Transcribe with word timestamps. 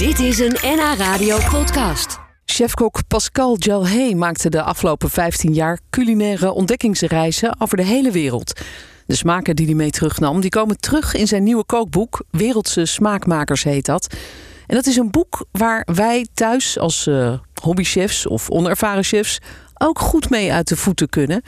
Dit 0.00 0.18
is 0.18 0.38
een 0.38 0.56
NH 0.62 0.94
Radio 0.98 1.38
podcast. 1.50 2.18
Chefkok 2.44 3.00
Pascal 3.08 3.56
Jalhé 3.58 4.14
maakte 4.14 4.50
de 4.50 4.62
afgelopen 4.62 5.10
15 5.10 5.54
jaar 5.54 5.78
culinaire 5.90 6.52
ontdekkingsreizen 6.52 7.60
over 7.60 7.76
de 7.76 7.84
hele 7.84 8.10
wereld. 8.10 8.60
De 9.06 9.14
smaken 9.14 9.56
die 9.56 9.66
hij 9.66 9.74
mee 9.74 9.90
terugnam, 9.90 10.40
die 10.40 10.50
komen 10.50 10.80
terug 10.80 11.14
in 11.14 11.26
zijn 11.26 11.42
nieuwe 11.42 11.64
kookboek. 11.64 12.24
Wereldse 12.30 12.84
Smaakmakers 12.84 13.62
heet 13.62 13.86
dat. 13.86 14.14
En 14.66 14.76
dat 14.76 14.86
is 14.86 14.96
een 14.96 15.10
boek 15.10 15.46
waar 15.52 15.86
wij 15.92 16.26
thuis 16.34 16.78
als 16.78 17.06
uh, 17.06 17.38
hobbychefs 17.62 18.26
of 18.26 18.50
onervaren 18.50 19.04
chefs 19.04 19.38
ook 19.74 19.98
goed 19.98 20.30
mee 20.30 20.52
uit 20.52 20.68
de 20.68 20.76
voeten 20.76 21.08
kunnen. 21.08 21.42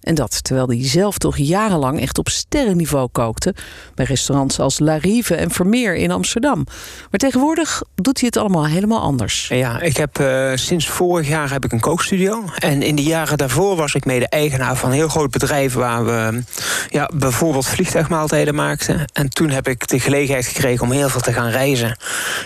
En 0.00 0.14
dat 0.14 0.44
terwijl 0.44 0.68
hij 0.68 0.88
zelf 0.88 1.18
toch 1.18 1.36
jarenlang 1.36 2.00
echt 2.00 2.18
op 2.18 2.28
sterrenniveau 2.28 3.08
kookte. 3.12 3.54
Bij 3.94 4.04
restaurants 4.04 4.58
als 4.58 4.78
La 4.78 4.96
Rive 4.96 5.34
en 5.34 5.50
Vermeer 5.50 5.96
in 5.96 6.10
Amsterdam. 6.10 6.66
Maar 7.10 7.20
tegenwoordig 7.20 7.82
doet 7.94 8.18
hij 8.18 8.26
het 8.32 8.36
allemaal 8.36 8.66
helemaal 8.66 9.00
anders. 9.00 9.48
Ja, 9.48 9.80
ik 9.80 9.96
heb 9.96 10.18
uh, 10.18 10.52
sinds 10.54 10.88
vorig 10.88 11.28
jaar 11.28 11.50
heb 11.50 11.64
ik 11.64 11.72
een 11.72 11.80
kookstudio. 11.80 12.44
En 12.58 12.82
in 12.82 12.96
de 12.96 13.02
jaren 13.02 13.38
daarvoor 13.38 13.76
was 13.76 13.94
ik 13.94 14.04
mede-eigenaar 14.04 14.76
van 14.76 14.88
een 14.88 14.94
heel 14.94 15.08
groot 15.08 15.30
bedrijf... 15.30 15.74
waar 15.74 16.04
we 16.04 16.42
ja, 16.88 17.10
bijvoorbeeld 17.14 17.66
vliegtuigmaaltijden 17.66 18.54
maakten. 18.54 19.04
En 19.12 19.28
toen 19.28 19.50
heb 19.50 19.68
ik 19.68 19.88
de 19.88 20.00
gelegenheid 20.00 20.46
gekregen 20.46 20.86
om 20.86 20.92
heel 20.92 21.08
veel 21.08 21.20
te 21.20 21.32
gaan 21.32 21.50
reizen. 21.50 21.96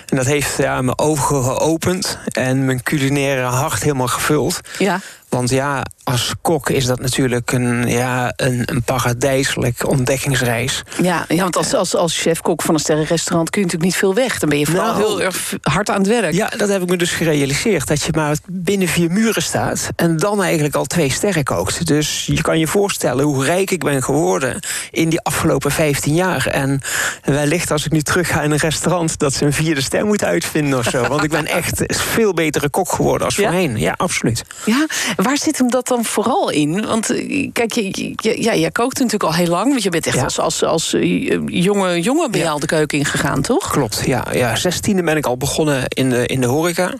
En 0.06 0.16
dat 0.16 0.26
heeft 0.26 0.56
ja, 0.56 0.82
mijn 0.82 0.98
ogen 0.98 1.44
geopend 1.44 2.18
en 2.24 2.64
mijn 2.64 2.82
culinaire 2.82 3.42
hart 3.42 3.82
helemaal 3.82 4.06
gevuld. 4.06 4.60
Ja. 4.78 5.00
Want 5.28 5.50
ja, 5.50 5.84
als 6.04 6.34
kok 6.42 6.70
is 6.70 6.84
dat 6.86 7.00
natuurlijk 7.00 7.52
een, 7.52 7.88
ja, 7.88 8.32
een, 8.36 8.62
een 8.64 8.82
paradijselijk 8.82 9.88
ontdekkingsreis. 9.88 10.82
Ja, 11.02 11.24
ja 11.28 11.42
want 11.42 11.56
als, 11.56 11.74
als, 11.74 11.94
als 11.96 12.20
chef-kok 12.20 12.62
van 12.62 12.74
een 12.74 12.80
sterrenrestaurant 12.80 13.50
kun 13.50 13.60
je 13.60 13.66
natuurlijk 13.66 13.92
niet 13.92 14.00
veel 14.00 14.14
weg. 14.14 14.38
Dan 14.38 14.48
ben 14.48 14.58
je 14.58 14.66
vooral 14.66 14.86
Nou. 14.86 14.98
heel 14.98 15.22
erg 15.22 15.54
hard 15.62 15.90
aan 15.90 15.98
het 15.98 16.06
werk. 16.06 16.32
Ja, 16.34 16.48
dat 16.56 16.68
heb 16.68 16.82
ik 16.82 16.88
me 16.88 16.96
dus 16.96 17.10
gerealiseerd. 17.10 17.86
Dat 17.86 18.02
je 18.02 18.12
maar 18.14 18.36
binnen 18.46 18.88
vier 18.88 19.10
muren 19.10 19.42
staat 19.42 19.88
en 19.96 20.16
dan 20.16 20.42
eigenlijk 20.42 20.74
al 20.74 20.84
twee 20.84 21.10
sterren 21.10 21.44
kookt. 21.44 21.86
Dus 21.86 22.26
je 22.26 22.42
kan 22.42 22.58
je 22.58 22.66
voorstellen 22.66 23.24
hoe 23.24 23.44
rijk 23.44 23.70
ik 23.70 23.84
ben 23.84 24.02
geworden 24.02 24.60
in 24.90 25.08
die 25.08 25.20
afgelopen 25.20 25.70
15 25.70 26.14
jaar. 26.14 26.46
En 26.46 26.80
wellicht 27.24 27.70
als 27.70 27.84
ik 27.84 27.92
nu 27.92 28.02
terug 28.02 28.28
ga 28.28 28.42
in 28.42 28.50
een 28.50 28.58
restaurant... 28.58 29.18
dat 29.18 29.34
ze 29.34 29.44
een 29.44 29.52
vierde 29.52 29.80
ster 29.82 30.06
moet 30.06 30.24
uitvinden 30.24 30.78
of 30.78 30.84
zo. 30.84 31.06
Want 31.06 31.22
ik 31.24 31.30
ben 31.30 31.46
echt 31.46 31.82
veel 32.14 32.32
betere 32.34 32.70
kok 32.70 32.92
geworden 32.92 33.24
als 33.26 33.36
Ja? 33.36 33.42
voorheen. 33.42 33.78
Ja, 33.78 33.94
absoluut. 33.96 34.44
Ja, 34.64 34.86
waar 35.16 35.38
zit 35.38 35.58
hem 35.58 35.70
dat 35.70 35.86
dan 35.86 35.93
vooral 36.02 36.50
in? 36.50 36.86
Want 36.86 37.10
eh, 37.10 37.48
kijk, 37.52 37.72
je, 37.72 38.12
je- 38.16 38.42
ja, 38.42 38.54
jij 38.54 38.70
kookt 38.70 38.96
natuurlijk 38.98 39.24
al 39.24 39.34
heel 39.34 39.46
lang. 39.46 39.70
Want 39.70 39.82
je 39.82 39.90
bent 39.90 40.06
echt 40.06 40.16
Ja. 40.16 40.22
als, 40.24 40.38
als, 40.38 40.62
als 40.64 40.92
eh, 40.92 41.30
jonge 41.46 42.00
jongen 42.00 42.30
ben 42.30 42.40
je 42.40 42.46
Ja. 42.46 42.52
al 42.52 42.58
de 42.58 42.66
keuken 42.66 42.98
ingegaan, 42.98 43.42
toch? 43.42 43.70
Klopt, 43.70 44.02
ja. 44.06 44.26
ja. 44.32 44.56
16e 44.58 45.04
ben 45.04 45.16
ik 45.16 45.26
al 45.26 45.36
begonnen 45.36 45.84
in 45.88 46.10
de, 46.10 46.26
in 46.26 46.40
de 46.40 46.46
horeca. 46.46 46.94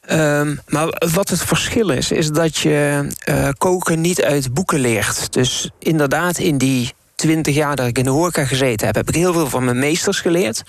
Ehm, 0.00 0.54
maar 0.68 1.02
wat 1.12 1.28
het 1.28 1.42
verschil 1.44 1.88
is, 1.90 2.10
is 2.12 2.28
dat 2.30 2.56
je 2.56 3.06
eh, 3.20 3.48
koken 3.58 4.00
niet 4.00 4.22
uit 4.22 4.54
boeken 4.54 4.80
leert. 4.80 5.32
Dus 5.32 5.70
inderdaad, 5.78 6.38
in 6.38 6.58
die 6.58 6.92
20 7.20 7.54
jaar 7.54 7.76
dat 7.76 7.86
ik 7.86 7.98
in 7.98 8.04
de 8.04 8.10
horeca 8.10 8.44
gezeten 8.44 8.86
heb, 8.86 8.94
heb 8.96 9.08
ik 9.08 9.14
heel 9.14 9.32
veel 9.32 9.48
van 9.48 9.64
mijn 9.64 9.78
meesters 9.78 10.20
geleerd. 10.20 10.62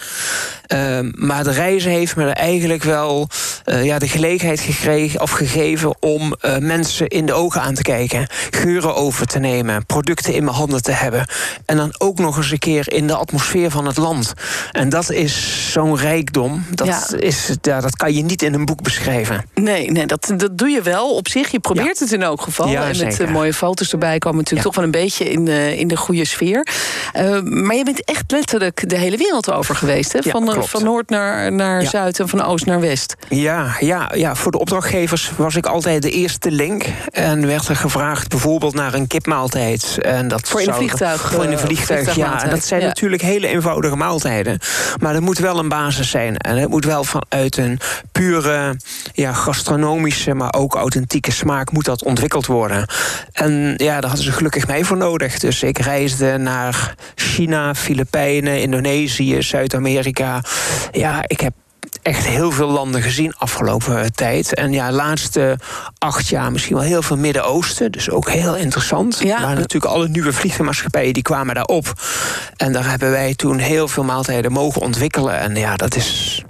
Ehm, 0.68 1.12
maar 1.16 1.44
de 1.44 1.52
reizen 1.52 1.92
heeft 1.92 2.16
me 2.16 2.24
er 2.24 2.32
eigenlijk 2.32 2.84
wel 2.84 3.28
eh, 3.66 3.86
ja, 3.86 4.00
de 4.00 4.08
gelegenheid 4.08 4.60
gekregen 4.60 5.22
of 5.22 5.32
gegeven 5.32 5.96
om 6.00 6.36
eh, 6.40 6.58
mensen 6.58 7.08
in 7.08 7.26
de 7.26 7.34
ogen 7.34 7.62
aan 7.62 7.74
te 7.74 7.82
kijken, 7.82 8.28
geuren 8.52 8.96
over 8.96 9.28
te 9.28 9.40
nemen, 9.40 9.86
producten 9.86 10.34
in 10.34 10.44
mijn 10.44 10.56
handen 10.56 10.82
te 10.82 10.92
hebben. 10.92 11.26
En 11.66 11.78
dan 11.78 11.94
ook 11.98 12.20
nog 12.20 12.38
eens 12.38 12.52
een 12.52 12.60
keer 12.60 12.94
in 12.94 13.08
de 13.08 13.16
atmosfeer 13.16 13.72
van 13.72 13.86
het 13.86 13.98
land. 13.98 14.34
En 14.72 14.90
dat 14.90 15.12
is 15.12 15.68
zo'n 15.72 15.98
rijkdom. 15.98 16.66
Dat, 16.70 16.88
Ja. 16.88 17.18
is, 17.18 17.50
ja, 17.62 17.82
dat 17.82 17.96
kan 17.96 18.14
je 18.14 18.24
niet 18.24 18.42
in 18.42 18.54
een 18.54 18.66
boek 18.66 18.82
beschrijven. 18.82 19.46
Nee, 19.54 19.92
nee 19.92 20.06
dat, 20.06 20.34
dat 20.38 20.58
doe 20.58 20.70
je 20.70 20.82
wel 20.82 21.16
op 21.16 21.28
zich. 21.28 21.52
Je 21.52 21.60
probeert 21.60 22.00
het 22.00 22.12
in 22.12 22.22
elk 22.22 22.42
geval. 22.42 22.68
Ja, 22.68 22.90
en 22.90 22.98
met 22.98 23.20
eh, 23.20 23.32
mooie 23.32 23.54
foto's 23.54 23.92
erbij 23.92 24.18
komen 24.18 24.38
natuurlijk 24.38 24.66
toch 24.66 24.76
wel 24.76 24.84
een 24.86 24.92
beetje 24.92 25.30
in 25.30 25.46
de, 25.46 25.78
in 25.78 25.88
de 25.88 25.98
goede 25.98 26.26
sfeer. 26.26 26.40
Eh, 26.42 27.42
maar 27.42 27.76
je 27.76 27.84
bent 27.84 28.04
echt 28.04 28.32
letterlijk 28.32 28.90
de 28.90 28.98
hele 28.98 29.18
wereld 29.18 29.52
over 29.52 29.76
geweest. 29.76 30.14
Hè? 30.14 30.22
Van, 30.22 30.56
eh, 30.56 30.62
van 30.62 30.84
noord 30.84 31.10
naar, 31.10 31.52
naar 31.52 31.82
Ja. 31.82 31.90
zuid 31.90 32.20
en 32.20 32.28
van 32.28 32.44
oost 32.44 32.66
naar 32.66 32.80
west. 32.80 33.16
Ja, 33.30 33.76
ja, 33.80 34.12
ja, 34.16 34.36
voor 34.36 34.52
de 34.52 34.60
opdrachtgevers 34.60 35.32
was 35.38 35.56
ik 35.56 35.66
altijd 35.66 36.02
de 36.02 36.12
eerste 36.12 36.52
link. 36.52 36.86
En 37.12 37.48
werd 37.48 37.68
er 37.68 37.76
gevraagd 37.76 38.30
bijvoorbeeld 38.30 38.74
naar 38.74 38.94
een 38.94 39.08
kipmaaltijd. 39.08 39.98
En 40.02 40.28
dat 40.28 40.50
Voor 40.50 40.62
in 40.62 40.68
een 40.68 40.74
vliegtuig, 40.74 41.22
Voor 41.32 41.44
in 41.44 41.46
eh, 41.46 41.52
een 41.52 41.60
vliegtuig, 41.60 42.16
ja. 42.16 42.44
En 42.44 42.50
dat 42.50 42.66
zijn 42.66 42.82
ja. 42.82 42.88
natuurlijk 42.88 43.22
hele 43.22 43.48
eenvoudige 43.48 43.96
maaltijden. 43.96 44.60
Maar 45.00 45.16
er 45.16 45.22
moet 45.22 45.38
wel 45.38 45.60
een 45.60 45.70
basis 45.70 46.10
zijn. 46.10 46.38
En 46.38 46.58
het 46.58 46.70
moet 46.70 46.86
wel 46.86 47.04
vanuit 47.04 47.58
een 47.58 47.80
pure 48.12 48.78
ja, 49.14 49.34
gastronomische, 49.34 50.34
maar 50.34 50.54
ook 50.54 50.76
authentieke 50.76 51.32
smaak 51.32 51.72
moet 51.72 51.86
dat 51.86 52.04
ontwikkeld 52.04 52.46
worden. 52.46 52.86
En 53.32 53.74
ja, 53.78 53.94
daar 53.94 54.10
hadden 54.10 54.26
ze 54.26 54.32
gelukkig 54.32 54.68
mij 54.68 54.84
voor 54.84 54.98
nodig. 54.98 55.40
Dus 55.40 55.64
ik 55.64 55.78
reisde 55.78 56.31
naar 56.40 56.96
China, 57.16 57.76
Filipijnen, 57.76 58.62
Indonesië, 58.62 59.42
Zuid-Amerika. 59.42 60.44
Ja, 60.92 61.24
ik 61.28 61.40
heb 61.40 61.54
echt 62.02 62.26
heel 62.26 62.52
veel 62.52 62.68
landen 62.68 63.02
gezien 63.02 63.34
afgelopen 63.38 64.14
tijd. 64.14 64.54
En 64.54 64.72
ja, 64.72 64.88
de 64.88 64.96
laatste 64.96 65.60
acht 65.98 66.28
jaar 66.28 66.52
misschien 66.52 66.76
wel 66.76 66.86
heel 66.86 67.02
veel 67.02 67.18
Midden-Oosten. 67.18 67.92
Dus 67.92 68.10
ook 68.10 68.30
heel 68.30 68.56
interessant. 68.56 69.20
Ja. 69.20 69.40
Maar 69.40 69.56
natuurlijk 69.56 69.94
alle 69.94 70.08
nieuwe 70.08 70.34
vliegtuigmaatschappijen 70.34 71.14
die 71.14 71.24
kwamen 71.24 71.56
daarop. 71.56 71.94
En 72.58 72.74
daar 72.74 72.90
hebben 72.90 73.12
wij 73.12 73.36
toen 73.36 73.58
heel 73.58 73.88
veel 73.88 74.04
maaltijden 74.04 74.52
mogen 74.52 74.82
ontwikkelen. 74.82 75.40
En 75.40 75.56
ja, 75.56 75.76
dat 75.76 75.96
is 75.96 76.44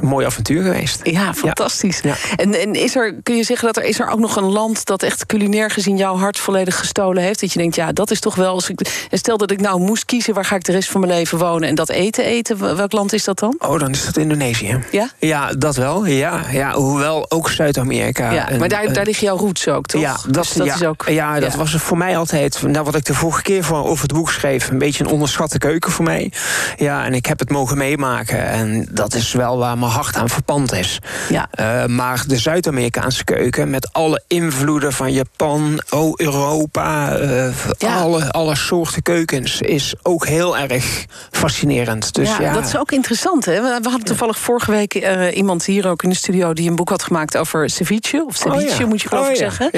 een 0.00 0.08
mooi 0.08 0.26
avontuur 0.26 0.62
geweest. 0.62 1.00
Ja, 1.02 1.34
fantastisch. 1.34 2.00
Ja. 2.02 2.14
En, 2.36 2.60
en 2.60 2.74
is 2.74 2.96
er, 2.96 3.14
kun 3.22 3.36
je 3.36 3.42
zeggen 3.42 3.66
dat 3.66 3.76
er 3.76 3.84
is 3.84 4.00
er 4.00 4.08
ook 4.08 4.18
nog 4.18 4.36
een 4.36 4.52
land 4.52 4.84
dat 4.84 5.02
echt 5.02 5.26
culinair 5.26 5.70
gezien 5.70 5.96
jouw 5.96 6.16
hart 6.16 6.38
volledig 6.38 6.78
gestolen 6.78 7.22
heeft? 7.22 7.40
Dat 7.40 7.52
je 7.52 7.58
denkt, 7.58 7.74
ja, 7.74 7.92
dat 7.92 8.10
is 8.10 8.20
toch 8.20 8.34
wel. 8.34 8.52
Als 8.52 8.68
ik, 8.68 9.06
en 9.10 9.18
stel 9.18 9.36
dat 9.36 9.50
ik 9.50 9.60
nou 9.60 9.80
moest 9.80 10.04
kiezen, 10.04 10.34
waar 10.34 10.44
ga 10.44 10.56
ik 10.56 10.64
de 10.64 10.72
rest 10.72 10.90
van 10.90 11.00
mijn 11.00 11.12
leven 11.12 11.38
wonen 11.38 11.68
en 11.68 11.74
dat 11.74 11.88
eten 11.88 12.24
eten? 12.24 12.76
Welk 12.76 12.92
land 12.92 13.12
is 13.12 13.24
dat 13.24 13.38
dan? 13.38 13.54
Oh, 13.58 13.78
dan 13.78 13.90
is 13.90 14.04
dat 14.04 14.16
Indonesië. 14.16 14.80
Ja? 14.90 15.10
Ja, 15.18 15.52
dat 15.52 15.76
wel. 15.76 16.06
Ja, 16.06 16.40
ja 16.50 16.72
hoewel 16.72 17.30
ook 17.30 17.50
Zuid-Amerika. 17.50 18.30
Ja, 18.30 18.48
maar 18.58 18.68
daar, 18.68 18.92
daar 18.92 19.04
liggen 19.04 19.26
jouw 19.26 19.36
roots 19.36 19.68
ook, 19.68 19.86
toch? 19.86 20.00
Ja, 20.00 20.16
dat, 20.26 20.34
Dus 20.34 20.52
dat 20.52 20.66
ja, 20.66 20.74
is 20.74 20.84
ook. 20.84 21.04
ja, 21.08 21.40
dat 21.40 21.52
ja. 21.52 21.58
was 21.58 21.74
voor 21.74 21.98
mij 21.98 22.16
altijd, 22.16 22.62
nou, 22.62 22.84
wat 22.84 22.94
ik 22.94 23.04
de 23.04 23.14
vorige 23.14 23.42
keer 23.42 23.64
voor 23.64 23.84
over 23.84 24.02
het 24.02 24.12
boek 24.12 24.30
schreef, 24.30 24.70
een 24.70 24.78
beetje 24.78 25.04
een 25.04 25.10
onderschatte 25.10 25.58
keuken 25.58 25.90
voor 25.92 26.04
mij. 26.04 26.32
Ja, 26.76 27.04
en 27.04 27.14
ik 27.14 27.26
heb 27.26 27.38
het 27.38 27.50
mogen 27.50 27.78
meemaken. 27.78 28.46
En 28.46 28.88
dat 28.90 29.14
is 29.14 29.32
wel 29.32 29.58
waar 29.58 29.78
hart 29.88 30.16
aan 30.16 30.28
verpand 30.28 30.72
is. 30.72 30.98
Ja. 31.28 31.48
Eh, 31.50 31.84
maar 31.86 32.24
de 32.26 32.36
Zuid-Amerikaanse 32.38 33.24
keuken, 33.24 33.70
met 33.70 33.92
alle 33.92 34.22
invloeden 34.26 34.92
van 34.92 35.12
Japan, 35.12 35.80
oh, 35.90 36.12
Europa, 36.16 37.16
eh, 37.16 37.48
Ja. 37.78 37.96
alle, 38.00 38.32
alle 38.32 38.56
soorten 38.56 39.02
keukens, 39.02 39.60
is 39.60 39.94
ook 40.02 40.26
heel 40.26 40.58
erg 40.58 41.04
fascinerend. 41.30 42.14
Dus 42.14 42.28
ja, 42.28 42.40
ja, 42.40 42.52
dat 42.52 42.66
is 42.66 42.76
ook 42.76 42.92
interessant. 42.92 43.44
Hè? 43.44 43.60
We 43.60 43.68
hadden 43.82 44.04
toevallig 44.04 44.38
vorige 44.38 44.70
week 44.70 44.94
eh, 44.94 45.36
iemand 45.36 45.64
hier 45.64 45.88
ook 45.88 46.02
in 46.02 46.08
de 46.08 46.16
studio 46.16 46.52
die 46.52 46.68
een 46.70 46.76
boek 46.76 46.88
had 46.88 47.02
gemaakt 47.02 47.36
over 47.36 47.70
ceviche. 47.70 48.24
Of 48.26 48.46
Oh, 48.46 48.52
ceviche, 48.58 48.84
moet 48.84 49.02
je 49.02 49.08
geloof 49.08 49.24
Oh, 49.24 49.30
ik 49.30 49.36
zeggen. 49.36 49.70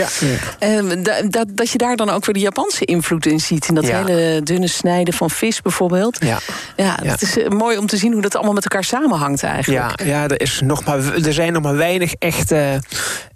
Eh, 0.59 0.83
da- 1.29 1.45
dat, 1.49 1.71
je 1.71 1.79
daar 1.79 1.97
dan 1.97 2.11
ook 2.11 2.25
weer 2.25 2.35
de 2.35 2.41
Japanse 2.41 2.85
invloed 2.85 3.27
in 3.27 3.41
ziet. 3.41 3.69
In 3.69 3.75
dat 3.75 3.85
hele 3.89 4.41
dunne 4.43 4.67
snijden 4.69 5.15
van 5.15 5.31
vis 5.31 5.63
bijvoorbeeld. 5.63 6.25
Ja. 6.25 6.39
Ja, 6.77 6.97
het 7.03 7.23
is 7.23 7.37
mooi 7.49 7.77
om 7.79 7.87
te 7.87 7.97
zien 7.97 8.13
hoe 8.13 8.23
dat 8.23 8.35
allemaal 8.35 8.53
met 8.55 8.63
elkaar 8.65 8.85
samenhangt 8.85 9.43
eigenlijk. 9.43 9.99
Ja, 10.00 10.00
ja 10.05 10.29
er, 10.29 10.41
is 10.41 10.61
nog 10.65 10.85
maar, 10.85 11.15
er 11.25 11.33
zijn 11.33 11.53
nog 11.53 11.63
maar 11.63 11.77
weinig 11.77 12.15
echte 12.15 12.81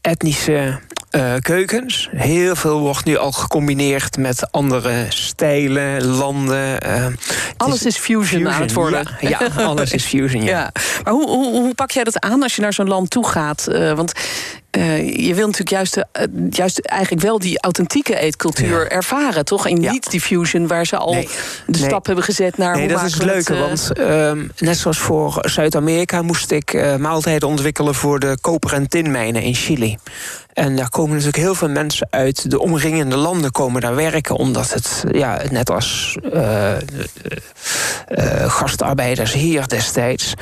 etnische 0.00 0.78
eh, 1.10 1.32
keukens. 1.40 2.08
Heel 2.12 2.56
veel 2.56 2.78
wordt 2.80 3.04
nu 3.04 3.16
al 3.16 3.32
gecombineerd 3.32 4.16
met 4.16 4.52
andere 4.52 5.06
stijlen, 5.08 6.04
landen. 6.04 6.80
eh, 6.80 7.06
Alles 7.56 7.84
is 7.86 7.96
fusion, 7.96 8.48
aan 8.48 8.60
het 8.60 8.72
worden. 8.72 9.08
Ja, 9.20 9.28
ja, 9.28 9.64
alles 9.64 9.92
is 9.92 10.04
fusion, 10.04 10.42
ja. 10.42 10.50
Ja. 10.64 10.72
Maar 11.04 11.12
hoe, 11.12 11.26
hoe, 11.28 11.52
hoe 11.60 11.74
pak 11.74 11.90
jij 11.90 12.04
dat 12.04 12.20
aan 12.20 12.42
als 12.42 12.56
je 12.56 12.62
naar 12.62 12.72
zo'n 12.72 12.88
land 12.88 13.10
toe 13.10 13.26
gaat? 13.28 13.66
Eh, 13.66 13.92
want 13.92 14.12
eh, 14.70 15.26
je 15.26 15.34
wil 15.34 15.44
natuurlijk 15.46 15.70
juist, 15.70 15.94
de, 15.94 16.06
eh, 16.12 16.24
juist 16.50 16.78
eigenlijk 16.80 17.22
wel 17.22 17.38
die 17.38 17.60
authentieke 17.60 18.16
eetcultuur 18.18 18.82
Ja. 18.82 18.88
ervaren, 18.88 19.44
toch? 19.44 19.66
En 19.68 19.80
Ja. 19.80 19.90
niet 19.92 20.10
die 20.10 20.20
fusion 20.20 20.66
waar 20.66 20.86
ze 20.86 20.96
al 20.96 21.12
Nee. 21.12 21.28
de 21.66 21.78
Nee. 21.78 21.88
stap 21.88 22.06
hebben 22.06 22.24
gezet 22.24 22.56
naar 22.56 22.76
Nee, 22.76 22.84
hoe 22.88 22.96
dat 22.96 23.06
is 23.06 23.14
het 23.14 23.22
leuke, 23.24 23.56
want 23.56 23.92
ehm, 23.92 24.46
net 24.58 24.76
zoals 24.78 24.98
voor 24.98 25.38
Zuid-Amerika 25.40 26.22
moest 26.22 26.50
ik 26.50 26.96
maaltijden 26.98 27.48
ontwikkelen 27.48 27.94
voor 27.94 28.18
de 28.18 28.38
koper- 28.40 28.72
en 28.72 28.88
tinmijnen 28.88 29.42
in 29.42 29.54
Chili. 29.54 29.96
En 30.52 30.76
daar 30.76 30.88
komen 30.88 31.10
natuurlijk 31.10 31.42
heel 31.42 31.54
veel 31.54 31.68
mensen 31.68 32.06
uit 32.10 32.50
de 32.50 32.60
omringende 32.60 33.16
landen 33.16 33.50
komen 33.52 33.80
daar 33.80 33.94
werken, 33.94 34.36
omdat 34.36 34.72
het, 34.72 35.04
ja, 35.12 35.40
net 35.50 35.70
als 35.70 36.16
gastarbeiders 38.46 39.32
hier 39.32 39.68
destijds, 39.68 40.34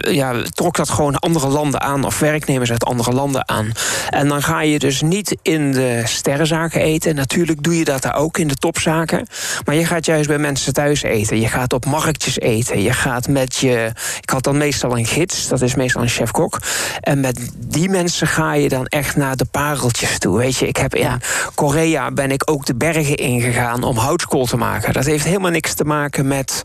ja, 0.00 0.42
trok 0.54 0.76
dat 0.76 0.90
gewoon 0.90 1.18
andere 1.18 1.48
landen 1.48 1.80
aan, 1.80 2.04
of 2.04 2.18
werknemers 2.18 2.70
uit 2.70 2.84
andere 2.84 3.12
landen 3.12 3.48
aan. 3.48 3.72
En 4.10 4.28
dan 4.28 4.42
ga 4.42 4.62
je 4.62 4.78
dus 4.78 5.02
niet 5.02 5.36
in 5.42 5.72
de 5.72 6.02
sterrenzaken 6.04 6.80
eten. 6.80 7.14
Natuurlijk 7.14 7.62
doe 7.62 7.78
je 7.78 7.84
dat 7.84 8.02
daar 8.02 8.16
ook 8.16 8.38
in 8.38 8.48
de 8.48 8.54
topzaken. 8.54 9.26
Maar 9.64 9.74
je 9.74 9.84
gaat 9.84 10.06
juist 10.06 10.28
bij 10.28 10.38
mensen 10.38 10.72
thuis 10.72 11.02
eten. 11.02 11.40
Je 11.40 11.48
gaat 11.48 11.72
op 11.72 11.86
marktjes 11.86 12.38
eten. 12.38 12.82
Je 12.82 12.92
gaat 12.92 13.28
met 13.28 13.56
je. 13.56 13.92
Ik 14.20 14.30
had 14.30 14.42
dan 14.42 14.56
meestal 14.56 14.98
een 14.98 15.06
gids, 15.06 15.48
dat 15.48 15.62
is 15.62 15.74
meestal 15.74 16.02
een 16.02 16.08
chef-kok. 16.08 16.58
En 17.00 17.20
met 17.20 17.50
die 17.56 17.88
mensen 17.88 18.26
ga 18.26 18.54
je 18.54 18.68
dan 18.68 18.86
echt 18.86 19.16
naar 19.16 19.36
de 19.36 19.44
pareltjes 19.44 20.18
toe. 20.18 20.38
Weet 20.38 20.56
je, 20.56 20.68
ik 20.68 20.76
heb 20.76 20.94
in 20.94 21.20
Korea 21.54 22.10
ben 22.10 22.30
ik 22.30 22.50
ook 22.50 22.66
de 22.66 22.74
bergen 22.74 23.16
ingegaan 23.16 23.82
om 23.82 23.96
houtskool 23.96 24.46
te 24.46 24.56
maken. 24.56 24.92
Dat 24.92 25.04
heeft 25.04 25.24
helemaal 25.24 25.50
niks 25.50 25.74
te 25.74 25.84
maken 25.84 26.26
met 26.26 26.64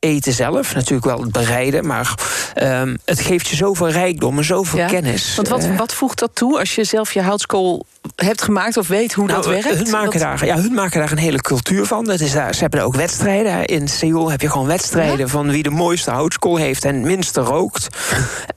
eten 0.00 0.32
zelf. 0.32 0.74
Natuurlijk 0.74 1.04
wel 1.04 1.20
het 1.20 1.32
bereiden, 1.32 1.86
maar 1.86 2.14
um, 2.62 2.98
het 3.04 3.20
geeft 3.20 3.48
je 3.48 3.56
zoveel 3.56 3.88
rijkdom 3.88 4.38
en 4.38 4.44
zoveel 4.44 4.78
ja, 4.78 4.86
kennis. 4.86 5.34
Want 5.34 5.48
wat, 5.48 5.64
uh, 5.64 5.76
wat 5.76 5.94
voegt 5.94 6.18
dat 6.18 6.30
toe 6.34 6.58
als 6.58 6.74
je 6.74 6.84
zelf 6.84 7.12
je 7.12 7.22
houtskool 7.22 7.86
hebt 8.16 8.42
gemaakt 8.42 8.76
of 8.76 8.88
weet 8.88 9.12
hoe 9.12 9.26
nou, 9.26 9.42
dat 9.42 9.50
werkt? 9.50 9.78
Hun 9.78 9.90
maken, 9.90 10.20
daar, 10.20 10.46
ja, 10.46 10.56
hun 10.56 10.74
maken 10.74 11.00
daar 11.00 11.12
een 11.12 11.18
hele 11.18 11.40
cultuur 11.40 11.86
van. 11.86 12.04
Dat 12.04 12.20
is 12.20 12.32
daar, 12.32 12.54
ze 12.54 12.60
hebben 12.60 12.82
ook 12.82 12.94
wedstrijden. 12.94 13.64
In 13.64 13.88
Seoul 13.88 14.30
heb 14.30 14.40
je 14.40 14.50
gewoon 14.50 14.66
wedstrijden 14.66 15.18
ja? 15.18 15.26
van 15.26 15.50
wie 15.50 15.62
de 15.62 15.70
mooiste 15.70 16.10
houtskool 16.10 16.56
heeft 16.56 16.84
en 16.84 16.94
het 16.94 17.04
minste 17.04 17.40
rookt. 17.40 17.86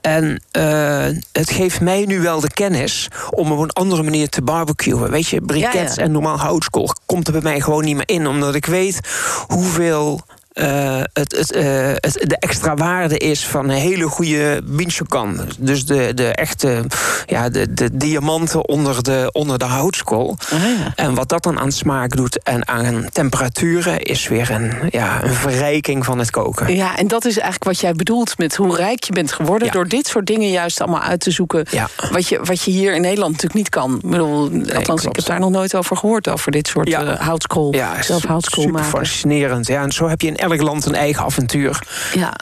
en 0.00 0.42
uh, 0.52 1.06
het 1.32 1.50
geeft 1.50 1.80
mij 1.80 2.04
nu 2.04 2.20
wel 2.20 2.40
de 2.40 2.52
kennis 2.52 3.08
om 3.30 3.52
op 3.52 3.58
een 3.58 3.72
andere 3.72 4.02
manier 4.02 4.28
te 4.28 4.42
barbecuen. 4.42 5.10
Weet 5.10 5.28
je, 5.28 5.40
brikets 5.40 5.96
en 5.96 6.12
normaal 6.12 6.38
houtskool 6.38 6.90
komt 7.06 7.26
er 7.26 7.32
bij 7.32 7.42
mij 7.42 7.60
gewoon 7.60 7.84
niet 7.84 7.96
meer 7.96 8.08
in, 8.08 8.26
omdat 8.26 8.54
ik 8.54 8.66
weet 8.66 9.00
hoeveel 9.46 10.20
uh, 10.54 11.00
het, 11.12 11.36
het, 11.36 11.56
uh, 11.56 11.64
het, 11.94 12.18
de 12.22 12.36
extra 12.38 12.74
waarde 12.74 13.18
is 13.18 13.46
van 13.46 13.68
een 13.68 13.76
hele 13.76 14.06
goede 14.06 14.60
Binchokan. 14.64 15.40
Dus 15.58 15.86
de, 15.86 16.14
de 16.14 16.28
echte 16.28 16.84
ja, 17.26 17.48
de, 17.48 17.74
de 17.74 17.96
diamanten 17.96 18.68
onder 18.68 19.02
de, 19.02 19.28
onder 19.32 19.58
de 19.58 19.64
houtskool. 19.64 20.36
Ah, 20.52 20.60
ja. 20.60 20.92
En 20.94 21.14
wat 21.14 21.28
dat 21.28 21.42
dan 21.42 21.58
aan 21.58 21.72
smaak 21.72 22.16
doet 22.16 22.42
en 22.42 22.68
aan 22.68 23.08
temperaturen... 23.12 24.00
is 24.00 24.28
weer 24.28 24.50
een, 24.50 24.72
ja, 24.90 25.22
een 25.22 25.34
verrijking 25.34 26.04
van 26.04 26.18
het 26.18 26.30
koken. 26.30 26.74
Ja, 26.74 26.96
en 26.96 27.08
dat 27.08 27.24
is 27.24 27.34
eigenlijk 27.34 27.64
wat 27.64 27.80
jij 27.80 27.92
bedoelt 27.92 28.38
met 28.38 28.56
hoe 28.56 28.76
rijk 28.76 29.04
je 29.04 29.12
bent 29.12 29.32
geworden... 29.32 29.66
Ja. 29.66 29.72
door 29.72 29.88
dit 29.88 30.06
soort 30.06 30.26
dingen 30.26 30.50
juist 30.50 30.80
allemaal 30.80 31.00
uit 31.02 31.20
te 31.20 31.30
zoeken... 31.30 31.66
Ja. 31.70 31.88
Wat, 32.10 32.28
je, 32.28 32.40
wat 32.42 32.62
je 32.62 32.70
hier 32.70 32.94
in 32.94 33.00
Nederland 33.00 33.32
natuurlijk 33.32 33.60
niet 33.60 33.68
kan. 33.68 33.94
Ik 33.94 34.10
bedoel, 34.10 34.50
althans, 34.52 34.84
klopt. 34.84 35.04
ik 35.04 35.16
heb 35.16 35.24
daar 35.24 35.40
nog 35.40 35.50
nooit 35.50 35.74
over 35.74 35.96
gehoord... 35.96 36.28
over 36.28 36.52
dit 36.52 36.68
soort 36.68 36.88
uh, 36.88 37.20
houtskool, 37.20 37.74
Ja, 37.74 38.02
zelf 38.02 38.24
houtskool 38.24 38.64
super 38.64 38.80
maken. 38.80 38.98
fascinerend. 38.98 39.66
Ja, 39.66 39.82
en 39.82 39.92
zo 39.92 40.08
heb 40.08 40.20
je 40.20 40.26
in 40.26 40.36
elk 40.50 40.60
land 40.60 40.84
een 40.84 40.94
eigen 40.94 41.24
avontuur. 41.24 41.86
Ja. 42.14 42.34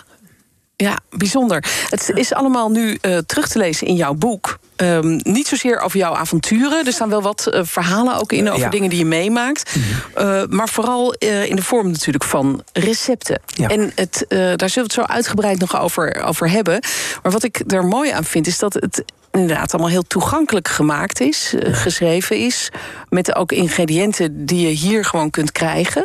Ja, 0.77 0.99
bijzonder. 1.11 1.65
Het 1.89 2.11
is 2.15 2.33
allemaal 2.33 2.71
nu 2.71 2.99
uh, 3.03 3.19
terug 3.19 3.49
te 3.49 3.59
lezen 3.59 3.87
in 3.87 3.97
jouw 3.97 4.15
boek. 4.15 4.59
Um, 4.77 5.21
niet 5.23 5.47
zozeer 5.47 5.81
over 5.81 5.99
jouw 5.99 6.15
avonturen. 6.15 6.87
Er 6.87 6.93
staan 6.93 7.09
wel 7.09 7.23
wat 7.23 7.49
uh, 7.51 7.61
verhalen 7.65 8.21
ook 8.21 8.33
in 8.33 8.49
over 8.49 8.61
Ja. 8.61 8.69
dingen 8.69 8.91
die 8.91 8.99
je 8.99 9.05
meemaakt. 9.05 9.77
Mhm. 9.77 10.27
Uh, 10.27 10.43
maar 10.49 10.69
vooral 10.69 11.13
in 11.13 11.57
de 11.57 11.63
vorm 11.63 11.91
natuurlijk 11.91 12.25
van 12.25 12.63
recepten. 12.73 13.41
Ja. 13.47 13.69
En 13.69 13.93
het, 13.95 14.25
daar 14.29 14.71
zullen 14.71 14.75
we 14.75 14.81
het 14.81 14.93
zo 14.93 15.03
uitgebreid 15.03 15.59
nog 15.59 15.81
over, 15.81 16.23
over 16.23 16.51
hebben. 16.51 16.81
Maar 17.23 17.33
wat 17.33 17.43
ik 17.43 17.73
er 17.73 17.85
mooi 17.85 18.11
aan 18.11 18.25
vind, 18.25 18.47
is 18.47 18.59
dat 18.59 18.75
het 18.75 19.05
inderdaad 19.31 19.73
allemaal 19.73 19.91
heel 19.91 20.03
toegankelijk 20.03 20.69
gemaakt 20.69 21.21
is, 21.21 21.55
uh, 21.55 21.75
geschreven 21.77 22.37
is. 22.37 22.71
Met 23.09 23.35
ook 23.35 23.53
ingrediënten 23.53 24.47
die 24.47 24.69
je 24.69 24.75
hier 24.75 25.05
gewoon 25.05 25.31
kunt 25.31 25.53
krijgen. 25.53 26.03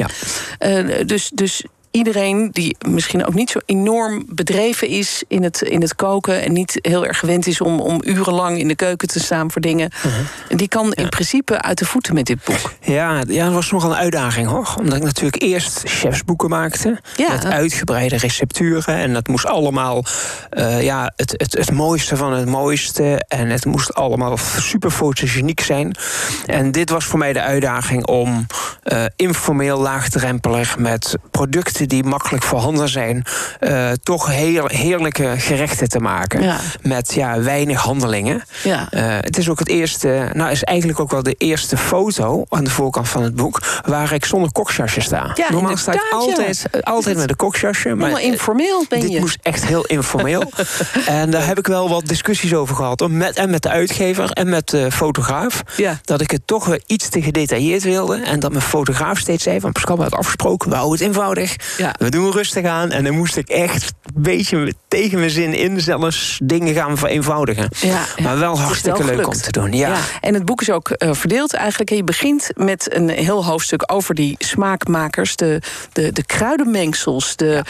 Ja. 0.60 0.82
Uh, 0.84 1.06
dus, 1.06 1.30
dus 1.34 1.64
iedereen 1.98 2.50
die 2.52 2.76
misschien 2.88 3.26
ook 3.26 3.34
niet 3.34 3.50
zo 3.50 3.60
enorm 3.66 4.26
bedreven 4.30 4.88
is 4.88 5.24
in 5.28 5.44
het, 5.44 5.62
in 5.62 5.82
het 5.82 5.96
koken 5.96 6.44
en 6.44 6.54
niet 6.54 6.80
heel 6.82 7.06
erg 7.06 7.20
gewend 7.20 7.48
is 7.48 7.62
om, 7.62 7.80
om 7.80 8.02
urenlang 8.06 8.60
in 8.60 8.68
de 8.68 8.76
keuken 8.76 9.08
te 9.08 9.20
staan 9.20 9.52
voor 9.52 9.62
dingen, 9.62 9.92
uh 10.06 10.14
-huh. 10.14 10.58
die 10.58 10.68
kan 10.68 10.94
in 10.94 11.10
principe 11.10 11.62
uit 11.62 11.78
de 11.78 11.86
voeten 11.86 12.14
met 12.14 12.26
dit 12.26 12.44
boek. 12.44 12.74
Ja, 12.82 13.24
ja, 13.28 13.46
dat 13.46 13.54
was 13.54 13.72
nogal 13.72 13.90
een 13.90 13.98
uitdaging 13.98 14.48
hoor. 14.48 14.74
Omdat 14.80 14.98
ik 14.98 15.04
natuurlijk 15.04 15.42
eerst 15.42 15.82
chefsboeken 15.86 16.50
maakte. 16.50 17.00
Ja. 17.16 17.32
Met 17.32 17.46
uitgebreide 17.46 18.18
recepturen. 18.18 18.96
En 18.96 19.14
dat 19.14 19.28
moest 19.28 19.46
allemaal 19.46 20.04
uh, 20.52 20.84
ja, 20.84 21.12
het, 21.16 21.34
het, 21.38 21.54
het 21.58 21.72
mooiste 21.72 22.18
van 22.18 22.34
het 22.34 22.50
mooiste. 22.50 23.26
En 23.28 23.50
het 23.50 23.66
moest 23.66 23.94
allemaal 23.94 24.38
super 24.38 24.92
fotogeniek 24.92 25.60
zijn. 25.60 25.96
En 26.46 26.72
dit 26.72 26.90
was 26.90 27.06
voor 27.06 27.20
mij 27.20 27.34
de 27.34 27.42
uitdaging 27.42 28.06
om 28.06 28.46
uh, 28.84 29.06
informeel, 29.16 29.80
laagdrempelig 29.80 30.78
met 30.78 31.16
producten 31.32 31.87
die 31.88 32.04
makkelijk 32.04 32.44
voorhanden 32.44 32.90
zijn, 32.90 33.26
uh, 33.60 33.90
toch 34.04 34.28
heel, 34.28 34.66
heerlijke 34.68 35.34
gerechten 35.38 35.90
te 35.90 36.00
maken. 36.00 36.42
Ja. 36.42 36.58
Met 36.82 37.14
ja, 37.14 37.42
weinig 37.42 37.82
handelingen. 37.82 38.44
Ja. 38.64 38.88
Uh, 38.92 39.02
het 39.20 39.38
is 39.38 39.50
ook 39.50 39.60
het 39.60 39.68
eerste, 39.68 40.30
nou 40.34 40.52
is 40.52 40.64
eigenlijk 40.64 41.00
ook 41.00 41.12
wel 41.12 41.24
de 41.24 41.36
eerste 41.38 41.78
foto 41.78 42.46
aan 42.50 42.64
de 42.64 42.70
voorkant 42.70 43.10
van 43.10 43.24
het 43.24 43.36
boek 43.36 43.62
waar 43.86 44.14
ik 44.14 44.26
zonder 44.26 44.52
koksjasje 44.52 45.02
sta. 45.02 45.32
Ja, 45.34 45.52
Normaal 45.52 45.78
sta 45.78 45.94
ik 45.94 46.08
altijd, 46.10 46.66
altijd 46.82 47.18
met 47.18 47.30
een 47.30 47.36
koksjasje. 47.36 47.96
Maar 47.96 48.08
Helemaal 48.08 48.32
informeel 48.32 48.86
ben 48.90 49.00
dit 49.00 49.12
je. 49.12 49.20
moest 49.20 49.38
echt 49.42 49.66
heel 49.66 49.86
informeel. 49.86 50.52
en 51.06 51.30
daar 51.30 51.46
heb 51.46 51.58
ik 51.58 51.68
wel 51.68 51.90
wat 51.90 52.06
discussies 52.06 52.54
over 52.54 52.76
gehad. 52.76 53.08
Met, 53.10 53.36
en 53.36 53.50
met 53.50 53.62
de 53.62 53.70
uitgever 53.70 54.32
en 54.32 54.50
met 54.50 54.70
de 54.70 54.92
fotograaf. 54.92 55.64
Ja. 55.76 56.00
Dat 56.04 56.22
ik 56.22 56.32
het 56.32 56.42
toch 56.46 56.66
weer 56.66 56.82
iets 56.86 57.10
te 57.10 57.22
gedetailleerd 57.22 57.84
wilde. 57.84 58.16
En 58.16 58.40
dat 58.40 58.52
mijn 58.52 58.64
fotograaf 58.64 59.18
steeds 59.18 59.44
zei 59.44 59.60
van 59.60 59.72
Pascal, 59.72 59.96
we 59.96 60.02
hadden 60.02 60.20
afgesproken, 60.20 60.70
we 60.70 60.76
houden 60.76 60.98
het 60.98 61.08
eenvoudig. 61.08 61.56
Ja. 61.78 61.96
We 61.98 62.10
doen 62.10 62.32
rustig 62.32 62.66
aan. 62.66 62.92
En 62.92 63.04
dan 63.04 63.14
moest 63.14 63.38
ik 63.38 63.50
echt 63.50 63.94
een 64.16 64.22
beetje 64.22 64.74
tegen 64.88 65.20
mijn 65.20 65.30
zin 65.32 65.54
in 65.54 65.82
zelfs 65.82 66.40
dingen 66.44 66.74
gaan 66.74 66.98
vereenvoudigen. 66.98 67.70
Ja. 67.80 68.06
Maar 68.22 68.40
wel 68.40 68.60
hartstikke 68.60 69.06
wel 69.06 69.16
leuk 69.16 69.28
om 69.28 69.34
te 69.34 69.52
doen. 69.52 69.72
Ja. 69.72 69.98
En 70.22 70.34
het 70.34 70.46
boek 70.46 70.62
is 70.62 70.70
ook 70.70 70.96
uh, 70.98 71.14
verdeeld 71.14 71.54
eigenlijk. 71.54 71.90
Je 71.90 72.04
begint 72.04 72.50
met 72.56 72.96
een 72.96 73.10
heel 73.10 73.46
hoofdstuk 73.46 73.84
over 73.94 74.16
die 74.16 74.36
smaakmakers. 74.38 75.36
De, 75.36 75.62
de, 75.94 76.12
de 76.12 76.24
kruidenmengsels, 76.24 77.36
de, 77.36 77.64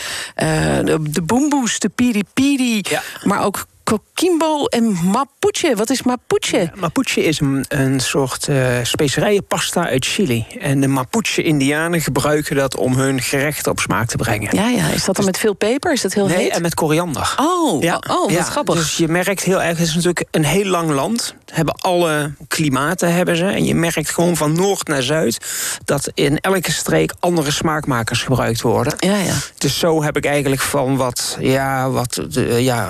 uh, 0.43 0.45
de, 0.85 0.97
de 1.01 1.21
boemboes, 1.21 1.79
de 1.79 1.89
piri 1.89 2.23
piri. 2.33 2.79
Ja. 2.89 3.01
Maar 3.23 3.45
ook 3.45 3.65
Coquimbo 3.87 4.65
en 4.65 4.97
Mapuche. 5.03 5.75
Wat 5.75 5.89
is 5.89 6.03
Mapuche? 6.03 6.57
Ja, 6.57 6.71
Mapuche 6.75 7.23
is 7.23 7.39
een, 7.39 7.65
een 7.67 7.99
soort 7.99 8.47
uh, 8.47 8.67
specerijenpasta 8.83 9.87
uit 9.87 10.05
Chili. 10.05 10.45
En 10.59 10.81
de 10.81 10.87
Mapuche-Indianen 10.87 12.01
gebruiken 12.01 12.55
dat 12.55 12.75
om 12.75 12.93
hun 12.93 13.21
gerechten 13.21 13.71
op 13.71 13.79
smaak 13.79 14.07
te 14.07 14.17
brengen. 14.17 14.55
Ja, 14.55 14.69
ja. 14.69 14.87
Is 14.87 15.05
dat 15.05 15.15
dan 15.15 15.15
dus, 15.15 15.25
met 15.25 15.37
veel 15.37 15.53
peper? 15.53 15.93
Is 15.93 16.01
dat 16.01 16.13
heel 16.13 16.27
nee, 16.27 16.37
heet? 16.37 16.51
en 16.51 16.61
met 16.61 16.73
koriander. 16.73 17.35
Oh, 17.39 17.81
ja. 17.81 18.01
oh, 18.09 18.21
wat 18.21 18.31
ja, 18.31 18.43
grappig. 18.43 18.75
Dus 18.75 18.97
je 18.97 19.07
merkt 19.07 19.43
heel 19.43 19.61
erg, 19.61 19.77
het 19.77 19.87
is 19.87 19.93
natuurlijk 19.93 20.25
een 20.31 20.45
heel 20.45 20.65
lang 20.65 20.89
land. 20.89 21.35
Hebben 21.45 21.75
alle 21.75 22.33
klimaten 22.47 23.13
hebben 23.13 23.37
ze. 23.37 23.45
En 23.45 23.65
je 23.65 23.75
merkt 23.75 24.09
gewoon 24.09 24.37
van 24.37 24.55
noord 24.55 24.87
naar 24.87 25.03
zuid 25.03 25.37
dat 25.85 26.11
in 26.13 26.39
elke 26.39 26.71
streek 26.71 27.13
andere 27.19 27.51
smaakmakers 27.51 28.23
gebruikt 28.23 28.61
worden. 28.61 28.93
Ja, 28.97 29.17
ja. 29.17 29.33
Dus 29.57 29.79
zo 29.79 30.03
heb 30.03 30.17
ik 30.17 30.25
eigenlijk 30.25 30.61
van 30.61 30.97
wat, 30.97 31.37
ja, 31.39 31.89
wat, 31.89 32.21
de, 32.29 32.63
ja, 32.63 32.89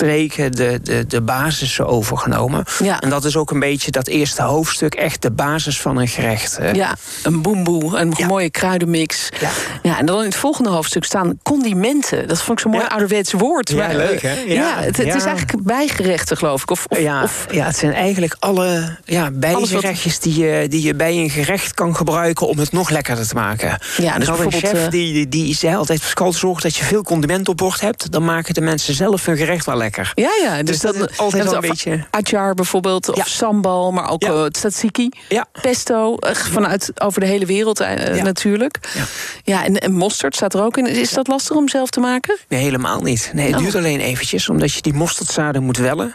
streken 0.00 0.52
de, 0.52 0.80
de, 0.82 1.06
de 1.06 1.20
basis 1.20 1.80
overgenomen. 1.80 2.64
Ja. 2.82 3.00
En 3.00 3.10
dat 3.10 3.24
is 3.24 3.36
ook 3.36 3.50
een 3.50 3.58
beetje 3.58 3.90
dat 3.90 4.06
eerste 4.06 4.42
hoofdstuk, 4.42 4.94
echt 4.94 5.22
de 5.22 5.30
basis 5.30 5.80
van 5.80 5.96
een 5.96 6.08
gerecht. 6.08 6.56
Hè. 6.56 6.70
Ja, 6.70 6.96
een 7.22 7.42
boemboe, 7.42 7.98
een 7.98 8.12
ja. 8.16 8.26
mooie 8.26 8.50
kruidenmix. 8.50 9.28
Ja. 9.40 9.50
ja. 9.82 9.98
En 9.98 10.06
dan 10.06 10.18
in 10.18 10.24
het 10.24 10.36
volgende 10.36 10.70
hoofdstuk 10.70 11.04
staan 11.04 11.38
condimenten. 11.42 12.28
Dat 12.28 12.42
vond 12.42 12.58
ik 12.58 12.58
zo'n 12.58 12.70
mooi 12.70 12.84
ja. 12.84 12.90
ouderwets 12.90 13.32
woord. 13.32 13.70
Ja, 13.70 13.76
maar, 13.76 13.96
leuk 13.96 14.22
hè? 14.22 14.32
Ja, 14.32 14.54
ja 14.54 14.80
het, 14.80 14.96
het 14.96 15.14
is 15.14 15.24
eigenlijk 15.24 15.64
bijgerechten 15.64 16.36
geloof 16.36 16.62
ik. 16.62 16.70
Of, 16.70 16.86
of, 16.88 16.98
ja, 16.98 17.22
of, 17.22 17.46
ja, 17.50 17.66
het 17.66 17.76
zijn 17.76 17.92
eigenlijk 17.92 18.36
alle 18.38 18.96
ja, 19.04 19.30
bijgerechtjes 19.30 20.12
wat... 20.12 20.22
die, 20.22 20.38
je, 20.44 20.68
die 20.68 20.82
je 20.82 20.94
bij 20.94 21.16
een 21.16 21.30
gerecht 21.30 21.74
kan 21.74 21.96
gebruiken 21.96 22.48
om 22.48 22.58
het 22.58 22.72
nog 22.72 22.90
lekkerder 22.90 23.28
te 23.28 23.34
maken. 23.34 23.78
Ja, 23.96 24.18
dus 24.18 24.28
een 24.28 24.52
chef 24.52 24.72
uh... 24.72 24.90
die, 24.90 25.12
die, 25.12 25.28
die 25.28 25.54
zei 25.54 25.76
altijd, 25.76 26.14
zorg 26.30 26.60
dat 26.60 26.76
je 26.76 26.84
veel 26.84 27.02
condiment 27.02 27.48
op 27.48 27.56
bord 27.56 27.80
hebt. 27.80 28.12
Dan 28.12 28.24
maken 28.24 28.54
de 28.54 28.60
mensen 28.60 28.94
zelf 28.94 29.26
hun 29.26 29.36
gerecht 29.36 29.66
wel 29.66 29.76
lekker. 29.76 29.89
Ja, 29.96 30.30
ja. 30.42 30.56
Dus, 30.56 30.64
dus 30.64 30.80
dat, 30.80 30.94
dat 30.94 31.10
is 31.10 31.18
altijd 31.18 31.44
wel 31.44 31.54
een 31.54 31.60
beetje... 31.60 32.04
Ajar 32.10 32.54
bijvoorbeeld, 32.54 33.08
of 33.08 33.16
ja. 33.16 33.24
sambal, 33.24 33.92
maar 33.92 34.10
ook 34.10 34.22
ja. 34.22 34.32
uh, 34.32 34.44
tzatziki. 34.44 35.08
Ja. 35.28 35.46
Pesto, 35.62 36.16
vanuit 36.30 36.92
over 37.00 37.20
de 37.20 37.26
hele 37.26 37.46
wereld 37.46 37.80
uh, 37.80 38.16
ja. 38.16 38.22
natuurlijk. 38.22 38.78
Ja, 38.94 39.04
ja 39.44 39.64
en, 39.64 39.78
en, 39.78 39.92
mosterd 39.92 40.34
staat 40.34 40.54
er 40.54 40.62
ook 40.62 40.76
in. 40.76 40.86
Is 40.86 41.12
dat 41.12 41.26
lastig 41.26 41.56
om 41.56 41.68
zelf 41.68 41.90
te 41.90 42.00
maken? 42.00 42.38
Nee, 42.48 42.62
helemaal 42.62 43.00
niet. 43.00 43.30
Nee, 43.34 43.46
het 43.46 43.54
oh. 43.54 43.62
duurt 43.62 43.74
alleen 43.74 44.00
eventjes, 44.00 44.48
omdat 44.48 44.72
je 44.72 44.82
die 44.82 44.92
mosterdzaden 44.92 45.62
moet 45.62 45.76
wellen. 45.76 46.14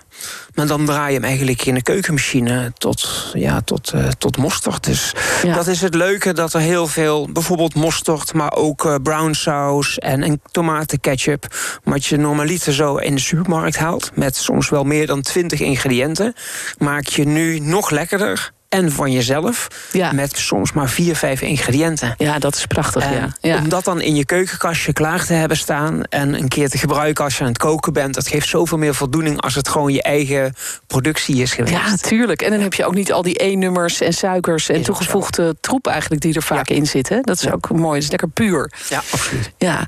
Maar 0.56 0.68
dan 0.68 0.86
draai 0.86 1.08
je 1.08 1.20
hem 1.20 1.24
eigenlijk 1.28 1.66
in 1.66 1.74
de 1.74 1.82
keukenmachine 1.82 2.74
tot, 2.78 3.32
ja, 3.34 3.62
tot, 3.62 3.92
uh, 3.96 4.08
tot 4.08 4.38
mosterd. 4.38 4.84
Dus 4.84 5.14
dat 5.42 5.68
is 5.68 5.82
het 5.82 5.96
leuke, 5.96 6.34
dat 6.34 6.54
er 6.54 6.60
heel 6.60 6.88
veel, 6.88 7.30
bijvoorbeeld 7.32 7.76
mosterd... 7.76 8.34
maar 8.34 8.54
ook 8.54 8.86
uh, 8.86 8.96
brown 9.04 9.34
saus 9.34 10.00
en, 10.00 10.24
en 10.24 10.42
tomatenketchup... 10.52 11.56
wat 11.84 12.06
je 12.06 12.18
normaliter 12.18 12.74
zo 12.74 12.96
in 12.96 13.16
de 13.16 13.22
supermarkt 13.22 13.65
met 14.14 14.36
soms 14.36 14.70
wel 14.70 14.84
meer 14.84 15.08
dan 15.08 15.22
20 15.22 15.60
ingrediënten... 15.60 16.34
maak 16.78 17.08
je 17.08 17.26
nu 17.26 17.60
nog 17.60 17.90
lekkerder 17.90 18.54
en 18.76 18.92
van 18.92 19.12
jezelf. 19.12 19.68
Ja. 19.92 20.12
Met 20.12 20.38
soms 20.38 20.72
maar 20.72 20.90
vier, 20.90 21.16
vijf 21.16 21.42
ingrediënten. 21.42 22.16
Ja, 22.18 22.40
dat 22.40 22.56
is 22.56 22.66
prachtig. 22.66 23.04
Ja. 23.12 23.28
Ja. 23.42 23.58
Om 23.58 23.70
dat 23.70 23.84
dan 23.84 24.02
in 24.02 24.16
je 24.16 24.26
keukenkastje 24.26 24.94
klaar 24.94 25.26
te 25.26 25.34
hebben 25.34 25.58
staan 25.58 26.04
en 26.04 26.34
een 26.34 26.48
keer 26.48 26.70
te 26.70 26.78
gebruiken 26.78 27.24
als 27.24 27.38
je 27.38 27.42
aan 27.44 27.50
het 27.50 27.58
koken 27.58 27.94
bent, 27.94 28.14
dat 28.14 28.28
geeft 28.28 28.48
zoveel 28.48 28.78
meer 28.78 28.96
voldoening 28.96 29.42
als 29.42 29.56
het 29.56 29.68
gewoon 29.68 29.94
je 29.94 30.02
eigen 30.02 30.54
productie 30.88 31.42
is 31.42 31.54
geweest. 31.54 31.74
Ja, 31.74 31.96
tuurlijk. 31.96 32.42
En 32.42 32.52
dan 32.52 32.60
heb 32.60 32.74
je 32.74 32.86
ook 32.86 32.96
niet 32.96 33.12
al 33.12 33.22
die 33.22 33.44
E-nummers 33.44 34.02
en 34.02 34.14
suikers 34.14 34.70
en 34.70 34.82
toegevoegde 34.82 35.56
troep 35.62 35.88
eigenlijk 35.88 36.22
die 36.22 36.34
er 36.34 36.44
vaak 36.44 36.70
in 36.70 36.88
zitten. 36.88 37.24
Dat 37.24 37.38
is 37.38 37.52
ook 37.52 37.70
mooi. 37.70 37.94
Dat 37.94 38.04
is 38.04 38.10
lekker 38.10 38.28
puur. 38.30 38.72
Ja, 38.90 39.02
absoluut. 39.12 39.52
Ja, 39.58 39.88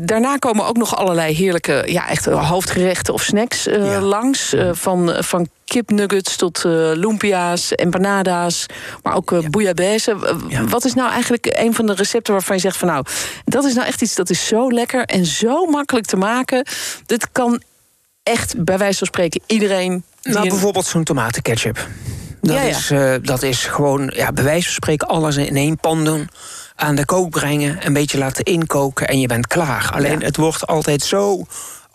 daarna 0.00 0.36
komen 0.36 0.66
ook 0.66 0.76
nog 0.76 0.96
allerlei 0.96 1.34
heerlijke 1.34 1.82
ja, 1.86 2.08
echt 2.08 2.24
hoofdgerechten 2.24 3.14
of 3.14 3.22
snacks 3.22 3.66
eh, 3.66 4.02
langs. 4.02 4.54
Eh, 4.54 4.70
van, 4.72 5.16
van 5.18 5.48
kipnuggets 5.68 6.36
tot 6.36 6.64
eh 6.64 6.72
lumpia's, 6.94 7.72
empanadas, 7.72 8.66
maar 9.02 9.16
ook 9.16 9.32
eh 9.32 9.38
bouillabaisse. 9.50 10.16
Ja. 10.48 10.64
Wat 10.64 10.84
is 10.84 10.94
nou 10.94 11.10
eigenlijk 11.10 11.46
een 11.58 11.74
van 11.74 11.86
de 11.86 11.94
recepten 11.94 12.32
waarvan 12.32 12.56
je 12.56 12.62
zegt 12.62 12.76
van 12.76 12.88
nou, 12.88 13.04
dat 13.44 13.64
is 13.64 13.74
nou 13.74 13.86
echt 13.86 14.02
iets 14.02 14.14
dat 14.14 14.30
is 14.30 14.46
zo 14.46 14.70
lekker 14.72 15.04
en 15.04 15.26
zo 15.26 15.66
makkelijk 15.66 16.06
te 16.06 16.16
maken. 16.16 16.66
Dit 17.06 17.32
kan 17.32 17.62
echt 18.22 18.64
bij 18.64 18.78
wijze 18.78 18.98
van 18.98 19.06
spreken 19.06 19.40
iedereen. 19.46 20.04
Nou, 20.22 20.48
bijvoorbeeld 20.48 20.86
zo'n 20.86 21.04
tomatenketchup. 21.04 21.88
Dat, 22.40 22.54
Ja, 22.54 22.62
ja. 22.62 22.68
Is, 22.68 22.90
eh, 22.90 23.14
dat 23.22 23.42
is 23.42 23.64
gewoon, 23.64 24.12
ja, 24.14 24.32
bij 24.32 24.44
wijze 24.44 24.64
van 24.64 24.72
spreken, 24.72 25.08
alles 25.08 25.36
in 25.36 25.56
één 25.56 25.76
pan 25.76 26.04
doen. 26.04 26.28
Aan 26.74 26.94
de 26.94 27.04
kook 27.04 27.30
brengen, 27.30 27.86
een 27.86 27.92
beetje 27.92 28.18
laten 28.18 28.44
inkoken 28.44 29.08
en 29.08 29.20
je 29.20 29.26
bent 29.26 29.46
klaar. 29.46 29.90
Alleen 29.94 30.22
het 30.22 30.36
wordt 30.36 30.66
altijd 30.66 31.02
zo 31.02 31.46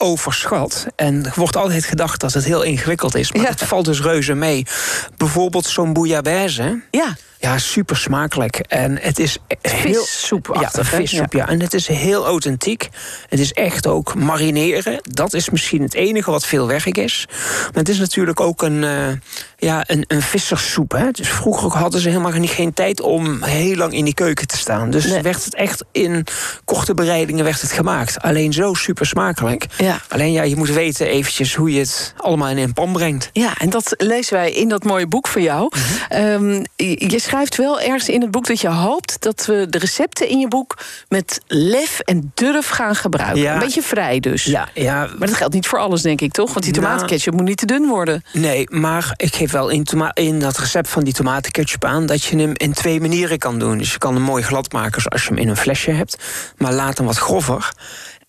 overschat. 0.03 0.85
En 0.95 1.25
er 1.25 1.33
wordt 1.35 1.55
altijd 1.55 1.85
gedacht 1.85 2.19
dat 2.21 2.33
het 2.33 2.43
heel 2.45 2.61
ingewikkeld 2.61 3.15
is. 3.15 3.31
Maar 3.31 3.41
Ja. 3.43 3.49
het 3.49 3.63
valt 3.63 3.85
dus 3.85 4.01
reuze 4.01 4.33
mee. 4.33 4.65
Bijvoorbeeld 5.17 5.65
zo'n 5.65 5.93
bouillabaisse. 5.93 6.81
Ja, 6.91 7.15
Ja, 7.43 7.57
super 7.57 7.97
smakelijk. 7.97 8.57
En 8.59 8.97
het 9.01 9.19
is 9.19 9.37
heel. 9.61 10.03
Vissoepachtig, 10.03 10.91
Ja, 10.91 10.97
vissoep, 10.97 11.33
ja. 11.33 11.47
En 11.47 11.61
het 11.61 11.73
is 11.73 11.87
heel 11.87 12.25
authentiek. 12.25 12.89
Het 13.29 13.39
is 13.39 13.51
echt 13.51 13.87
ook 13.87 14.15
marineren. 14.15 14.99
Dat 15.01 15.33
is 15.33 15.49
misschien 15.49 15.81
het 15.81 15.93
enige 15.93 16.31
wat 16.31 16.45
veel 16.45 16.67
werk 16.67 16.97
is. 16.97 17.25
Maar 17.29 17.69
het 17.73 17.89
is 17.89 17.97
natuurlijk 17.99 18.39
ook 18.39 18.61
een, 18.61 18.83
eh, 18.83 19.07
ja, 19.57 19.83
een, 19.87 20.03
een 20.07 20.21
visserssoep. 20.21 20.91
Hè. 20.91 21.11
Dus 21.11 21.29
vroeger 21.29 21.71
hadden 21.79 22.01
ze 22.01 22.09
helemaal 22.09 22.31
niet, 22.31 22.49
geen 22.49 22.73
tijd 22.73 23.01
om 23.01 23.43
heel 23.43 23.75
lang 23.75 23.93
in 23.93 24.05
die 24.05 24.13
keuken 24.13 24.47
te 24.47 24.57
staan. 24.57 24.89
Dus 24.89 25.05
Nee. 25.05 25.21
werd 25.21 25.45
het 25.45 25.55
echt 25.55 25.83
in 25.91 26.25
korte 26.65 26.93
bereidingen 26.93 27.43
werd 27.43 27.61
het 27.61 27.71
gemaakt. 27.71 28.21
Alleen 28.21 28.53
zo 28.53 28.73
super 28.73 29.05
smakelijk. 29.05 29.65
Ja. 29.77 30.01
Alleen 30.09 30.31
ja, 30.31 30.43
je 30.43 30.55
moet 30.55 30.69
weten 30.69 31.07
eventjes 31.07 31.55
hoe 31.55 31.73
je 31.73 31.79
het 31.79 32.13
allemaal 32.17 32.49
in 32.49 32.57
een 32.57 32.73
pan 32.73 32.93
brengt. 32.93 33.29
Ja, 33.33 33.57
en 33.57 33.69
dat 33.69 33.93
lezen 33.97 34.33
wij 34.33 34.51
in 34.51 34.67
dat 34.69 34.83
mooie 34.83 35.07
boek 35.07 35.27
van 35.27 35.41
jou. 35.41 35.71
Mhm. 35.75 36.21
Ehm, 36.21 36.63
je 36.75 37.19
schrijft 37.33 37.57
wel 37.57 37.81
ergens 37.81 38.09
in 38.09 38.21
het 38.21 38.31
boek 38.31 38.47
dat 38.47 38.61
je 38.61 38.67
hoopt 38.67 39.21
dat 39.21 39.45
we 39.45 39.67
de 39.69 39.77
recepten 39.77 40.29
in 40.29 40.39
je 40.39 40.47
boek 40.47 40.77
met 41.09 41.41
lef 41.47 41.99
en 41.99 42.31
durf 42.33 42.69
gaan 42.69 42.95
gebruiken. 42.95 43.41
Ja. 43.41 43.53
Een 43.53 43.59
beetje 43.59 43.81
vrij 43.81 44.19
dus. 44.19 44.43
Ja, 44.43 44.67
ja, 44.73 45.07
Maar 45.17 45.27
dat 45.27 45.37
geldt 45.37 45.53
niet 45.53 45.67
voor 45.67 45.79
alles, 45.79 46.01
denk 46.01 46.21
ik, 46.21 46.31
toch? 46.31 46.53
Want 46.53 46.65
die 46.65 46.73
Nou. 46.73 46.85
tomatenketchup 46.85 47.33
moet 47.33 47.43
niet 47.43 47.57
te 47.57 47.65
dun 47.65 47.87
worden. 47.87 48.23
Nee, 48.33 48.67
maar 48.69 49.13
ik 49.15 49.35
geef 49.35 49.51
wel 49.51 49.69
in, 49.69 49.85
in 50.13 50.39
dat 50.39 50.57
recept 50.57 50.89
van 50.89 51.03
die 51.03 51.13
tomatenketchup 51.13 51.85
aan 51.85 52.05
dat 52.05 52.23
je 52.23 52.37
hem 52.37 52.51
in 52.53 52.73
twee 52.73 53.01
manieren 53.01 53.37
kan 53.37 53.59
doen. 53.59 53.77
Dus 53.77 53.91
je 53.91 53.97
kan 53.97 54.13
hem 54.13 54.23
mooi 54.23 54.43
glad 54.43 54.71
maken 54.71 55.01
zoals 55.01 55.23
je 55.23 55.27
hem 55.27 55.37
in 55.37 55.49
een 55.49 55.57
flesje 55.57 55.91
hebt, 55.91 56.17
maar 56.57 56.73
laat 56.73 56.97
hem 56.97 57.07
wat 57.07 57.17
grover. 57.17 57.71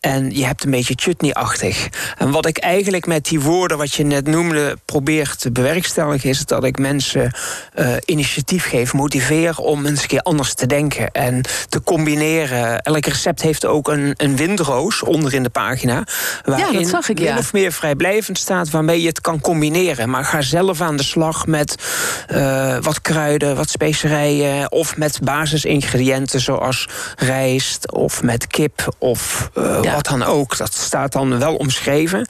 En 0.04 0.30
je 0.30 0.46
hebt 0.46 0.64
een 0.64 0.70
beetje 0.70 0.94
chutney-achtig. 0.96 1.88
En 2.18 2.30
wat 2.30 2.46
ik 2.46 2.58
eigenlijk 2.58 3.06
met 3.06 3.25
die 3.25 3.40
woorden 3.40 3.78
wat 3.78 3.94
je 3.94 4.04
net 4.04 4.26
noemde 4.26 4.78
probeer 4.84 5.34
te 5.37 5.50
bewerkstelligen, 5.50 6.28
is 6.28 6.46
dat 6.46 6.64
ik 6.64 6.78
mensen 6.78 7.32
eh, 7.75 7.88
initiatief 8.04 8.68
geef, 8.68 8.92
motiveer 8.92 9.58
om 9.58 9.87
eens 9.87 10.02
een 10.02 10.08
keer 10.08 10.20
anders 10.20 10.54
te 10.54 10.66
denken 10.66 11.11
en 11.11 11.44
te 11.68 11.82
combineren. 11.82 12.82
Elk 12.82 13.06
recept 13.06 13.42
heeft 13.42 13.66
ook 13.66 13.88
een, 13.88 14.14
een 14.16 14.37
windroos 14.37 15.02
onder 15.02 15.34
in 15.34 15.42
de 15.42 15.49
pagina. 15.49 16.04
Waarin 16.44 16.87
zag 16.87 17.08
ik, 17.08 17.18
ja. 17.18 17.30
min 17.30 17.38
of 17.38 17.52
meer 17.52 17.73
vrijblijvend 17.73 18.38
staat 18.38 18.70
waarmee 18.70 19.00
je 19.00 19.08
het 19.08 19.20
kan 19.20 19.40
combineren. 19.40 20.11
Maar 20.11 20.25
ga 20.25 20.40
zelf 20.40 20.80
aan 20.80 20.96
de 20.96 21.02
slag 21.02 21.46
met 21.46 21.75
eh, 22.26 22.76
wat 22.80 23.00
kruiden, 23.00 23.56
wat 23.56 23.70
specerijen 23.70 24.73
of 24.73 24.96
met 24.96 25.18
basisingrediënten 25.23 26.40
zoals 26.40 26.88
rijst 27.16 27.92
of 27.92 28.23
met 28.23 28.46
kip 28.46 28.94
of 28.99 29.50
eh, 29.54 29.78
Ja. 29.82 29.93
Wat 29.94 30.06
dan 30.06 30.22
ook. 30.22 30.56
Dat 30.56 30.74
staat 30.74 31.12
dan 31.12 31.38
wel 31.38 31.54
omschreven. 31.54 32.28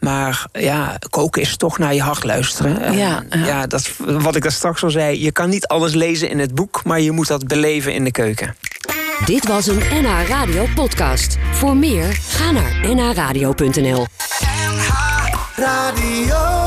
Maar 0.00 0.46
ja, 0.52 0.98
koken 1.10 1.42
is 1.42 1.56
toch 1.56 1.78
naar 1.78 1.94
je 1.94 2.02
hart 2.02 2.24
luisteren. 2.24 2.82
En 2.82 2.96
Ja, 2.96 3.22
ja. 3.30 3.44
ja, 3.44 3.66
dat, 3.66 3.80
is 3.80 3.94
wat 3.98 4.36
ik 4.36 4.42
daar 4.42 4.52
straks 4.52 4.82
al 4.82 4.90
zei. 4.90 5.22
Je 5.22 5.32
kan 5.32 5.48
niet 5.48 5.66
alles 5.66 5.94
lezen 5.94 6.28
in 6.28 6.38
het 6.38 6.54
boek, 6.54 6.84
maar 6.84 7.00
je 7.00 7.10
moet 7.10 7.26
dat 7.26 7.46
beleven 7.46 7.94
in 7.94 8.04
de 8.04 8.10
keuken. 8.10 8.56
Dit 9.24 9.46
was 9.46 9.66
een 9.66 9.82
NH 9.90 10.28
Radio 10.28 10.66
podcast. 10.74 11.36
Voor 11.52 11.76
meer, 11.76 12.18
ga 12.28 12.50
naar 12.50 12.94
nhradio.nl. 12.94 14.06
Radio. 15.56 16.65